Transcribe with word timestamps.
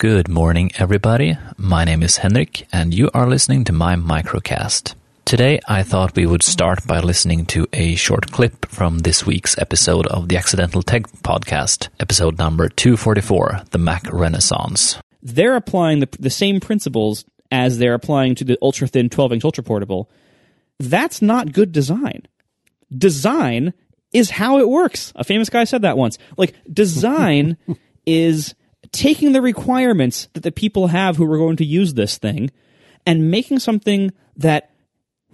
Good 0.00 0.30
morning, 0.30 0.70
everybody. 0.78 1.36
My 1.58 1.84
name 1.84 2.02
is 2.02 2.16
Henrik, 2.16 2.66
and 2.72 2.94
you 2.94 3.10
are 3.12 3.28
listening 3.28 3.64
to 3.64 3.72
my 3.74 3.96
microcast. 3.96 4.94
Today, 5.26 5.60
I 5.68 5.82
thought 5.82 6.16
we 6.16 6.24
would 6.24 6.42
start 6.42 6.86
by 6.86 7.00
listening 7.00 7.44
to 7.52 7.66
a 7.74 7.96
short 7.96 8.32
clip 8.32 8.64
from 8.64 9.00
this 9.00 9.26
week's 9.26 9.58
episode 9.58 10.06
of 10.06 10.30
the 10.30 10.38
Accidental 10.38 10.82
Tech 10.82 11.02
podcast, 11.22 11.90
episode 12.00 12.38
number 12.38 12.70
244, 12.70 13.64
The 13.72 13.76
Mac 13.76 14.10
Renaissance. 14.10 14.98
They're 15.22 15.54
applying 15.54 16.00
the, 16.00 16.08
the 16.18 16.30
same 16.30 16.60
principles 16.60 17.26
as 17.52 17.76
they're 17.76 17.92
applying 17.92 18.36
to 18.36 18.44
the 18.44 18.56
ultra 18.62 18.88
thin 18.88 19.10
12 19.10 19.34
inch 19.34 19.44
ultra 19.44 19.62
portable. 19.62 20.08
That's 20.78 21.20
not 21.20 21.52
good 21.52 21.72
design. 21.72 22.26
Design 22.90 23.74
is 24.14 24.30
how 24.30 24.60
it 24.60 24.68
works. 24.70 25.12
A 25.16 25.24
famous 25.24 25.50
guy 25.50 25.64
said 25.64 25.82
that 25.82 25.98
once. 25.98 26.16
Like, 26.38 26.54
design 26.72 27.58
is 28.06 28.54
taking 28.92 29.32
the 29.32 29.42
requirements 29.42 30.28
that 30.32 30.42
the 30.42 30.52
people 30.52 30.88
have 30.88 31.16
who 31.16 31.30
are 31.30 31.38
going 31.38 31.56
to 31.56 31.64
use 31.64 31.94
this 31.94 32.18
thing 32.18 32.50
and 33.06 33.30
making 33.30 33.58
something 33.58 34.12
that 34.36 34.70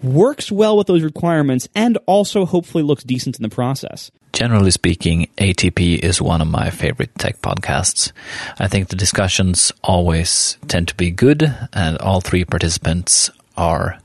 works 0.02 0.52
well 0.52 0.76
with 0.76 0.86
those 0.86 1.02
requirements 1.02 1.68
and 1.74 1.96
also 2.06 2.44
hopefully 2.44 2.84
looks 2.84 3.04
decent 3.04 3.38
in 3.38 3.42
the 3.42 3.48
process. 3.48 4.10
Generally 4.32 4.72
speaking, 4.72 5.28
ATP 5.38 5.98
is 5.98 6.20
one 6.20 6.42
of 6.42 6.48
my 6.48 6.68
favorite 6.68 7.14
tech 7.18 7.40
podcasts. 7.40 8.12
I 8.58 8.68
think 8.68 8.88
the 8.88 8.96
discussions 8.96 9.72
always 9.82 10.58
tend 10.68 10.88
to 10.88 10.94
be 10.94 11.10
good, 11.10 11.54
and 11.72 11.96
all 11.98 12.20
three 12.20 12.44
participants 12.44 13.30
are 13.56 13.98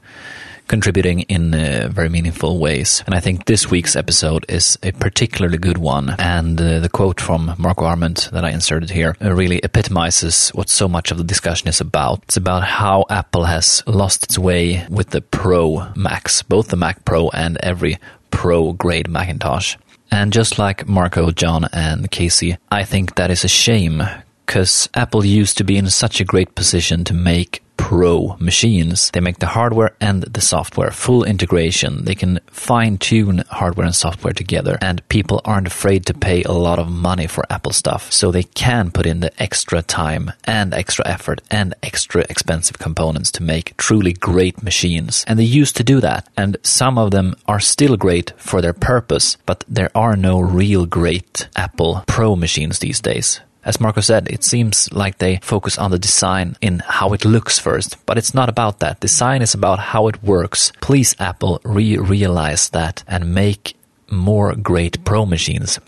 contributing 0.72 1.20
in 1.24 1.54
uh, 1.54 1.90
very 1.92 2.08
meaningful 2.08 2.58
ways. 2.58 3.04
And 3.06 3.14
I 3.14 3.20
think 3.20 3.44
this 3.44 3.70
week's 3.70 3.98
episode 3.98 4.46
is 4.48 4.80
a 4.82 4.94
particularly 4.94 5.58
good 5.58 5.78
one. 5.78 6.16
And 6.18 6.60
uh, 6.60 6.80
the 6.80 6.88
quote 6.88 7.20
from 7.20 7.54
Marco 7.58 7.84
Arment 7.84 8.30
that 8.32 8.46
I 8.46 8.52
inserted 8.52 8.90
here 8.90 9.18
uh, 9.22 9.34
really 9.34 9.60
epitomizes 9.60 10.48
what 10.56 10.70
so 10.70 10.88
much 10.88 11.12
of 11.12 11.18
the 11.18 11.26
discussion 11.26 11.68
is 11.68 11.82
about. 11.82 12.24
It's 12.24 12.38
about 12.38 12.64
how 12.64 13.04
Apple 13.10 13.44
has 13.44 13.84
lost 13.86 14.24
its 14.24 14.40
way 14.40 14.88
with 14.90 15.10
the 15.10 15.20
Pro 15.20 15.92
Macs, 15.94 16.42
both 16.42 16.70
the 16.70 16.78
Mac 16.78 17.04
Pro 17.04 17.28
and 17.30 17.58
every 17.62 17.98
Pro 18.32 18.72
grade 18.72 19.10
Macintosh. 19.10 19.76
And 20.10 20.32
just 20.32 20.58
like 20.58 20.88
Marco, 20.88 21.32
John, 21.32 21.68
and 21.74 22.10
Casey, 22.10 22.58
I 22.72 22.86
think 22.86 23.16
that 23.16 23.30
is 23.30 23.44
a 23.44 23.50
shame 23.50 24.02
because 24.46 24.88
Apple 24.94 25.26
used 25.26 25.58
to 25.58 25.66
be 25.66 25.76
in 25.76 25.90
such 25.90 26.22
a 26.22 26.26
great 26.26 26.56
position 26.56 27.04
to 27.06 27.14
make 27.14 27.62
Pro 27.92 28.38
machines. 28.40 29.12
They 29.12 29.20
make 29.20 29.40
the 29.40 29.48
hardware 29.48 29.92
and 30.00 30.24
the 30.24 30.40
software, 30.40 30.92
full 30.92 31.26
integration. 31.26 32.06
They 32.06 32.16
can 32.16 32.40
fine 32.48 32.98
tune 32.98 33.44
hardware 33.50 33.86
and 33.86 33.94
software 33.94 34.32
together, 34.32 34.78
and 34.80 35.06
people 35.10 35.42
aren't 35.44 35.68
afraid 35.68 36.06
to 36.06 36.14
pay 36.14 36.42
a 36.44 36.54
lot 36.54 36.80
of 36.80 36.90
money 36.90 37.28
for 37.28 37.46
Apple 37.50 37.74
stuff. 37.74 38.10
So 38.10 38.32
they 38.32 38.44
can 38.44 38.92
put 38.92 39.06
in 39.06 39.20
the 39.20 39.34
extra 39.44 39.82
time 39.82 40.32
and 40.46 40.74
extra 40.74 41.06
effort 41.06 41.42
and 41.52 41.74
extra 41.84 42.22
expensive 42.30 42.80
components 42.80 43.30
to 43.32 43.44
make 43.44 43.76
truly 43.76 44.14
great 44.14 44.64
machines. 44.64 45.26
And 45.28 45.38
they 45.38 45.44
used 45.44 45.76
to 45.76 45.84
do 45.84 46.00
that. 46.00 46.30
And 46.38 46.56
some 46.64 46.98
of 46.98 47.12
them 47.12 47.36
are 47.46 47.60
still 47.60 47.98
great 47.98 48.32
for 48.38 48.62
their 48.62 48.72
purpose, 48.72 49.36
but 49.46 49.66
there 49.68 49.92
are 49.94 50.16
no 50.16 50.40
real 50.40 50.86
great 50.86 51.50
Apple 51.58 52.06
Pro 52.08 52.38
machines 52.38 52.80
these 52.80 53.02
days. 53.02 53.42
As 53.64 53.80
Marco 53.80 54.02
said, 54.02 54.28
it 54.30 54.44
seems 54.44 54.92
like 54.92 55.20
they 55.20 55.40
focus 55.44 55.78
on 55.78 55.92
the 55.92 56.00
design 56.00 56.56
in 56.62 56.80
how 56.80 57.14
it 57.14 57.26
looks 57.26 57.60
first, 57.60 57.98
but 58.06 58.18
it's 58.18 58.34
not 58.34 58.50
about 58.50 58.80
that. 58.80 59.00
Design 59.00 59.42
is 59.42 59.54
about 59.54 59.80
how 59.80 60.08
it 60.08 60.24
works. 60.24 60.72
Please, 60.82 61.16
Apple, 61.20 61.62
re 61.64 61.98
realize 61.98 62.70
that 62.70 63.04
and 63.08 63.36
make 63.36 63.76
more 64.10 64.56
great 64.56 65.04
Pro 65.06 65.26
machines. 65.26 65.80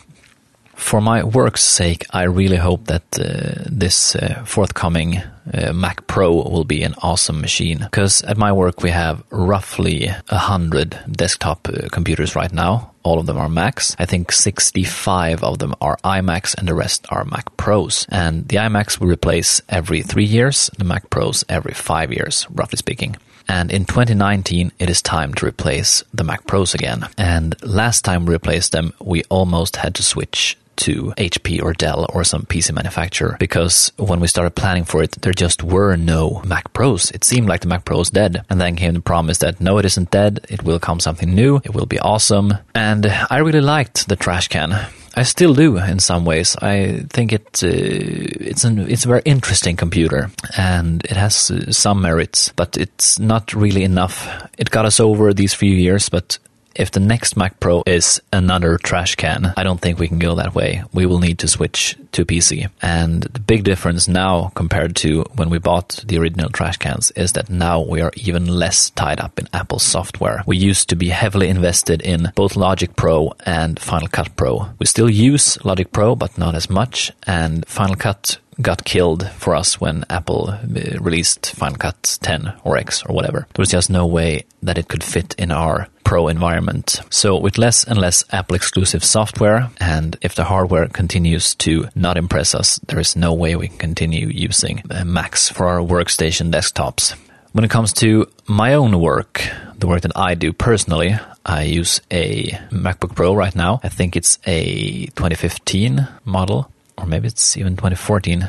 For 0.75 1.01
my 1.01 1.23
work's 1.23 1.63
sake, 1.63 2.05
I 2.11 2.23
really 2.23 2.57
hope 2.57 2.85
that 2.85 3.03
uh, 3.19 3.63
this 3.65 4.15
uh, 4.15 4.43
forthcoming 4.45 5.21
uh, 5.53 5.73
Mac 5.73 6.07
Pro 6.07 6.31
will 6.33 6.63
be 6.63 6.83
an 6.83 6.95
awesome 7.01 7.41
machine. 7.41 7.79
Because 7.79 8.21
at 8.23 8.37
my 8.37 8.51
work, 8.51 8.81
we 8.81 8.89
have 8.89 9.23
roughly 9.29 10.09
a 10.29 10.37
hundred 10.37 10.97
desktop 11.11 11.67
uh, 11.67 11.89
computers 11.91 12.35
right 12.35 12.51
now. 12.51 12.91
All 13.03 13.19
of 13.19 13.25
them 13.25 13.37
are 13.37 13.49
Macs. 13.49 13.95
I 13.99 14.05
think 14.05 14.31
65 14.31 15.43
of 15.43 15.59
them 15.59 15.75
are 15.81 15.97
iMacs 16.03 16.55
and 16.55 16.67
the 16.67 16.73
rest 16.73 17.05
are 17.09 17.25
Mac 17.25 17.55
Pros. 17.57 18.07
And 18.09 18.47
the 18.47 18.57
iMacs 18.57 18.99
we 18.99 19.09
replace 19.09 19.61
every 19.69 20.01
three 20.01 20.25
years, 20.25 20.69
the 20.77 20.85
Mac 20.85 21.09
Pros 21.09 21.43
every 21.49 21.73
five 21.73 22.13
years, 22.13 22.47
roughly 22.49 22.77
speaking. 22.77 23.17
And 23.47 23.71
in 23.71 23.83
2019, 23.85 24.71
it 24.79 24.89
is 24.89 25.01
time 25.01 25.33
to 25.35 25.45
replace 25.45 26.03
the 26.13 26.23
Mac 26.23 26.47
Pros 26.47 26.73
again. 26.73 27.05
And 27.17 27.61
last 27.61 28.05
time 28.05 28.25
we 28.25 28.33
replaced 28.33 28.71
them, 28.71 28.93
we 29.01 29.23
almost 29.29 29.75
had 29.75 29.95
to 29.95 30.03
switch 30.03 30.57
to 30.77 31.13
HP 31.17 31.61
or 31.61 31.73
Dell 31.73 32.05
or 32.13 32.23
some 32.23 32.43
PC 32.43 32.73
manufacturer 32.73 33.37
because 33.39 33.91
when 33.97 34.19
we 34.19 34.27
started 34.27 34.55
planning 34.55 34.85
for 34.85 35.03
it, 35.03 35.11
there 35.21 35.33
just 35.33 35.63
were 35.63 35.95
no 35.95 36.41
Mac 36.45 36.73
Pros. 36.73 37.11
It 37.11 37.23
seemed 37.23 37.47
like 37.47 37.61
the 37.61 37.67
Mac 37.67 37.85
Pro 37.85 37.97
was 37.97 38.09
dead. 38.09 38.43
And 38.49 38.59
then 38.59 38.75
came 38.75 38.93
the 38.93 39.01
promise 39.01 39.39
that 39.39 39.59
no, 39.61 39.77
it 39.77 39.85
isn't 39.85 40.11
dead. 40.11 40.45
It 40.49 40.63
will 40.63 40.79
come 40.79 40.99
something 40.99 41.33
new. 41.33 41.57
It 41.63 41.73
will 41.73 41.85
be 41.85 41.99
awesome. 41.99 42.53
And 42.75 43.05
I 43.29 43.37
really 43.37 43.61
liked 43.61 44.07
the 44.07 44.15
trash 44.15 44.47
can. 44.47 44.87
I 45.15 45.23
still 45.23 45.53
do 45.53 45.77
in 45.77 45.99
some 45.99 46.25
ways. 46.25 46.55
I 46.59 47.05
think 47.09 47.33
it 47.33 47.63
uh, 47.63 47.69
it's 47.69 48.63
an 48.63 48.79
it's 48.89 49.05
a 49.05 49.07
very 49.07 49.21
interesting 49.25 49.75
computer 49.75 50.31
and 50.57 51.05
it 51.05 51.15
has 51.15 51.51
uh, 51.51 51.71
some 51.71 52.01
merits, 52.01 52.51
but 52.55 52.77
it's 52.77 53.19
not 53.19 53.53
really 53.53 53.83
enough. 53.83 54.27
It 54.57 54.71
got 54.71 54.85
us 54.85 54.99
over 54.99 55.33
these 55.33 55.53
few 55.53 55.75
years, 55.75 56.09
but 56.09 56.39
if 56.75 56.91
the 56.91 56.99
next 56.99 57.37
Mac 57.37 57.59
Pro 57.59 57.83
is 57.85 58.21
another 58.31 58.77
trash 58.77 59.15
can, 59.15 59.53
I 59.57 59.63
don't 59.63 59.79
think 59.79 59.99
we 59.99 60.07
can 60.07 60.19
go 60.19 60.35
that 60.35 60.55
way. 60.55 60.83
We 60.93 61.05
will 61.05 61.19
need 61.19 61.39
to 61.39 61.47
switch 61.47 61.95
to 62.13 62.25
PC. 62.25 62.69
And 62.81 63.23
the 63.23 63.39
big 63.39 63.63
difference 63.63 64.07
now 64.07 64.51
compared 64.55 64.95
to 64.97 65.23
when 65.35 65.49
we 65.49 65.59
bought 65.59 66.03
the 66.05 66.17
original 66.17 66.49
trash 66.49 66.77
cans 66.77 67.11
is 67.11 67.33
that 67.33 67.49
now 67.49 67.81
we 67.81 68.01
are 68.01 68.11
even 68.15 68.47
less 68.47 68.89
tied 68.91 69.19
up 69.19 69.39
in 69.39 69.47
Apple 69.53 69.79
software. 69.79 70.43
We 70.45 70.57
used 70.57 70.89
to 70.89 70.95
be 70.95 71.09
heavily 71.09 71.49
invested 71.49 72.01
in 72.01 72.31
both 72.35 72.55
Logic 72.55 72.95
Pro 72.95 73.33
and 73.45 73.79
Final 73.79 74.07
Cut 74.07 74.35
Pro. 74.35 74.69
We 74.79 74.85
still 74.85 75.09
use 75.09 75.63
Logic 75.65 75.91
Pro, 75.91 76.15
but 76.15 76.37
not 76.37 76.55
as 76.55 76.69
much. 76.69 77.11
And 77.25 77.65
Final 77.67 77.95
Cut 77.95 78.37
got 78.61 78.83
killed 78.83 79.29
for 79.31 79.55
us 79.55 79.79
when 79.79 80.05
Apple 80.09 80.49
uh, 80.49 80.59
released 80.99 81.51
Final 81.55 81.77
Cut 81.77 82.17
10 82.21 82.53
or 82.63 82.77
X 82.77 83.03
or 83.05 83.13
whatever. 83.13 83.47
There 83.53 83.61
was 83.61 83.69
just 83.69 83.89
no 83.89 84.05
way 84.05 84.43
that 84.61 84.77
it 84.77 84.87
could 84.87 85.03
fit 85.03 85.35
in 85.37 85.51
our 85.51 85.87
pro 86.03 86.27
environment. 86.27 87.01
So 87.09 87.37
with 87.37 87.57
less 87.57 87.83
and 87.83 87.97
less 87.97 88.23
Apple 88.31 88.55
exclusive 88.55 89.03
software, 89.03 89.69
and 89.79 90.17
if 90.21 90.35
the 90.35 90.43
hardware 90.43 90.87
continues 90.87 91.55
to 91.55 91.87
not 91.95 92.17
impress 92.17 92.53
us, 92.53 92.79
there 92.87 92.99
is 92.99 93.15
no 93.15 93.33
way 93.33 93.55
we 93.55 93.67
can 93.67 93.77
continue 93.77 94.27
using 94.27 94.83
uh, 94.89 95.03
Macs 95.05 95.49
for 95.49 95.67
our 95.67 95.79
workstation 95.79 96.51
desktops. 96.51 97.15
When 97.53 97.63
it 97.63 97.69
comes 97.69 97.93
to 97.93 98.27
my 98.47 98.73
own 98.73 98.99
work, 98.99 99.47
the 99.77 99.87
work 99.87 100.01
that 100.01 100.17
I 100.17 100.33
do 100.33 100.53
personally, 100.53 101.15
I 101.45 101.63
use 101.63 102.01
a 102.09 102.47
MacBook 102.71 103.15
Pro 103.15 103.35
right 103.35 103.55
now. 103.55 103.79
I 103.83 103.89
think 103.89 104.15
it's 104.15 104.39
a 104.45 105.05
2015 105.07 106.07
model 106.25 106.71
or 106.97 107.05
maybe 107.05 107.27
it's 107.27 107.57
even 107.57 107.75
2014. 107.75 108.47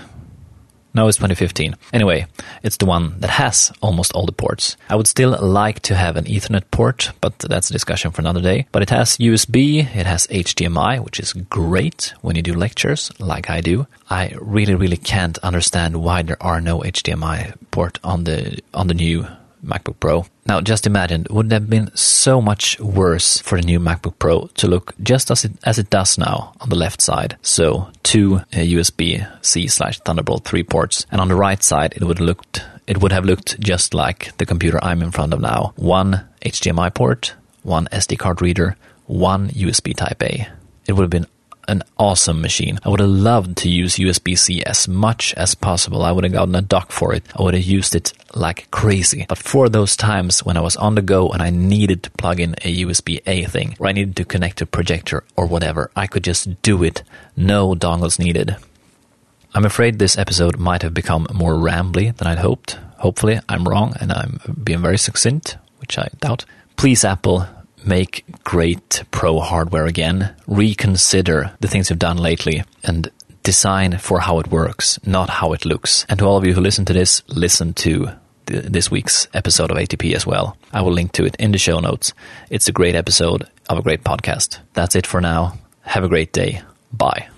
No, 0.97 1.09
it's 1.09 1.17
2015. 1.19 1.75
Anyway, 1.93 2.27
it's 2.63 2.77
the 2.77 2.87
one 2.87 3.19
that 3.19 3.31
has 3.31 3.73
almost 3.81 4.13
all 4.13 4.27
the 4.27 4.33
ports. 4.33 4.77
I 4.89 4.95
would 4.95 5.09
still 5.09 5.37
like 5.41 5.81
to 5.81 5.97
have 5.97 6.17
an 6.17 6.25
Ethernet 6.27 6.71
port, 6.71 7.11
but 7.21 7.37
that's 7.41 7.69
a 7.69 7.73
discussion 7.73 8.13
for 8.13 8.23
another 8.23 8.41
day. 8.41 8.69
But 8.71 8.83
it 8.83 8.91
has 8.91 9.17
USB, 9.17 9.81
it 9.81 10.07
has 10.07 10.29
HDMI, 10.29 11.01
which 11.01 11.19
is 11.19 11.33
great 11.33 12.15
when 12.21 12.37
you 12.37 12.43
do 12.43 12.55
lectures, 12.55 13.11
like 13.19 13.51
I 13.51 13.61
do. 13.61 13.89
I 14.09 14.35
really, 14.41 14.77
really 14.77 14.97
can't 14.97 15.37
understand 15.39 15.97
why 15.97 16.23
there 16.23 16.41
are 16.41 16.61
no 16.61 16.79
HDMI 16.81 17.55
port 17.73 17.99
on 18.05 18.23
the 18.23 18.61
on 18.73 18.87
the 18.87 18.95
new 18.95 19.27
MacBook 19.65 20.01
Pro. 20.01 20.27
Now, 20.47 20.61
just 20.61 20.87
imagine, 20.87 21.27
would 21.31 21.51
have 21.53 21.71
been 21.71 21.91
so 21.97 22.41
much 22.41 22.79
worse 22.81 23.39
for 23.41 23.61
the 23.61 23.67
new 23.67 23.81
MacBook 23.81 24.19
Pro 24.19 24.47
to 24.55 24.69
look 24.69 24.95
just 25.03 25.31
as 25.31 25.45
it, 25.45 25.53
as 25.65 25.79
it 25.79 25.91
does 25.91 26.19
now 26.19 26.53
on 26.61 26.69
the 26.69 26.77
left 26.77 27.01
side? 27.01 27.37
So, 27.43 27.91
two 28.03 28.37
uh, 28.37 28.43
USB-C 28.53 29.69
slash 29.69 30.01
Thunderbolt 30.01 30.45
3 30.45 30.63
ports, 30.65 31.07
and 31.11 31.21
on 31.21 31.29
the 31.29 31.35
right 31.35 31.63
side, 31.63 31.95
it 31.97 32.05
would 32.05 32.21
looked 32.21 32.63
it 32.87 33.01
would 33.01 33.13
have 33.13 33.25
looked 33.25 33.59
just 33.61 33.95
like 33.95 34.37
the 34.37 34.45
computer 34.45 34.79
I'm 34.83 35.03
in 35.03 35.11
front 35.11 35.33
of 35.33 35.41
now. 35.41 35.73
One 35.77 36.29
HDMI 36.43 36.93
port, 36.93 37.35
one 37.63 37.87
SD 37.87 38.19
card 38.19 38.43
reader, 38.43 38.77
one 39.07 39.49
USB 39.49 39.97
Type 39.97 40.23
A. 40.23 40.49
It 40.87 40.93
would 40.93 41.03
have 41.03 41.11
been 41.11 41.27
an 41.69 41.83
awesome 41.99 42.41
machine. 42.41 42.79
I 42.85 42.89
would 42.89 43.01
have 43.01 43.09
loved 43.09 43.57
to 43.59 43.69
use 43.69 43.97
USB 43.97 44.37
C 44.39 44.63
as 44.65 44.89
much 44.89 45.35
as 45.35 45.55
possible. 45.55 46.03
I 46.03 46.13
would 46.13 46.25
have 46.25 46.33
gotten 46.33 46.55
a 46.55 46.63
dock 46.63 46.93
for 46.93 47.15
it. 47.15 47.25
I 47.37 47.43
would 47.43 47.55
have 47.55 47.63
used 47.63 47.95
it 47.95 48.13
like 48.35 48.71
crazy. 48.71 49.27
But 49.29 49.39
for 49.39 49.69
those 49.69 49.97
times 49.97 50.45
when 50.45 50.57
I 50.57 50.61
was 50.61 50.77
on 50.77 50.95
the 50.95 51.03
go 51.03 51.31
and 51.31 51.43
I 51.43 51.51
needed 51.51 52.03
to 52.03 52.11
plug 52.13 52.41
in 52.41 52.55
a 52.65 52.85
USB 52.85 53.21
A 53.27 53.45
thing, 53.45 53.77
or 53.79 53.87
I 53.87 53.93
needed 53.93 54.17
to 54.17 54.25
connect 54.25 54.61
a 54.61 54.67
projector 54.67 55.25
or 55.37 55.47
whatever, 55.47 55.91
I 55.97 56.07
could 56.07 56.25
just 56.25 56.63
do 56.63 56.83
it. 56.83 57.03
No 57.37 57.75
dongles 57.75 58.19
needed. 58.19 58.57
I'm 59.55 59.65
afraid 59.65 59.99
this 59.99 60.19
episode 60.19 60.59
might 60.59 60.83
have 60.83 60.95
become 60.95 61.29
more 61.33 61.55
rambly 61.55 62.17
than 62.17 62.27
I'd 62.27 62.39
hoped. 62.39 62.79
Hopefully, 62.99 63.39
I'm 63.49 63.69
wrong 63.69 63.95
and 64.01 64.13
I'm 64.13 64.41
being 64.65 64.83
very 64.83 64.99
succinct, 64.99 65.59
which 65.79 65.97
I 65.99 66.09
doubt. 66.21 66.45
Please, 66.77 67.05
Apple, 67.05 67.47
make 67.87 68.25
great 68.45 69.03
pro 69.11 69.41
hardware 69.41 69.87
again. 69.87 70.35
Reconsider 70.47 71.53
the 71.61 71.69
things 71.69 71.91
you've 71.91 71.99
done 71.99 72.19
lately 72.19 72.65
and 72.83 73.11
design 73.43 73.99
for 73.99 74.21
how 74.21 74.39
it 74.41 74.49
works, 74.49 74.99
not 75.07 75.29
how 75.31 75.53
it 75.53 75.65
looks. 75.65 76.07
And 76.09 76.19
to 76.19 76.25
all 76.25 76.37
of 76.37 76.45
you 76.45 76.55
who 76.55 76.61
listen 76.61 76.85
to 76.87 76.93
this, 76.93 77.23
listen 77.29 77.75
to 77.75 78.11
th- 78.47 78.65
this 78.65 78.91
week's 78.91 79.29
episode 79.35 79.71
of 79.71 79.77
ATP 79.77 80.15
as 80.15 80.27
well. 80.27 80.57
I 80.73 80.81
will 80.81 80.93
link 80.93 81.13
to 81.13 81.25
it 81.25 81.37
in 81.39 81.53
the 81.53 81.59
show 81.59 81.79
notes. 81.81 82.13
It's 82.51 82.69
a 82.69 82.73
great 82.73 82.95
episode 82.95 83.45
of 83.69 83.79
a 83.79 83.83
great 83.83 84.03
podcast. 84.03 84.59
That's 84.73 84.97
it 84.97 85.07
for 85.07 85.21
now. 85.21 85.59
Have 85.83 86.05
a 86.05 86.09
great 86.09 86.33
day. 86.33 86.63
Bye. 86.93 87.34